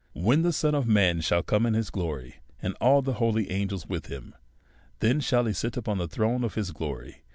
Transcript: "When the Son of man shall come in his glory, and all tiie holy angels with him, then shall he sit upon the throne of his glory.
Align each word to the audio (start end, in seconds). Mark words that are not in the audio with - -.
"When 0.29 0.41
the 0.41 0.51
Son 0.51 0.73
of 0.73 0.87
man 0.87 1.21
shall 1.21 1.43
come 1.43 1.63
in 1.67 1.75
his 1.75 1.91
glory, 1.91 2.37
and 2.59 2.73
all 2.81 3.03
tiie 3.03 3.13
holy 3.13 3.51
angels 3.51 3.85
with 3.85 4.07
him, 4.07 4.33
then 4.99 5.19
shall 5.19 5.45
he 5.45 5.53
sit 5.53 5.77
upon 5.77 5.99
the 5.99 6.07
throne 6.07 6.43
of 6.43 6.55
his 6.55 6.71
glory. 6.71 7.21